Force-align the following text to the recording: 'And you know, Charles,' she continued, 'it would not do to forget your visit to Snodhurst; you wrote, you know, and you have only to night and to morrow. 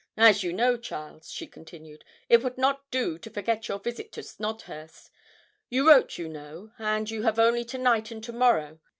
'And 0.17 0.41
you 0.41 0.51
know, 0.51 0.77
Charles,' 0.77 1.29
she 1.29 1.45
continued, 1.45 2.03
'it 2.27 2.41
would 2.41 2.57
not 2.57 2.89
do 2.89 3.19
to 3.19 3.29
forget 3.29 3.67
your 3.67 3.77
visit 3.77 4.11
to 4.13 4.23
Snodhurst; 4.23 5.11
you 5.69 5.87
wrote, 5.87 6.17
you 6.17 6.27
know, 6.27 6.71
and 6.79 7.07
you 7.11 7.21
have 7.21 7.37
only 7.37 7.63
to 7.65 7.77
night 7.77 8.09
and 8.09 8.23
to 8.23 8.33
morrow. 8.33 8.79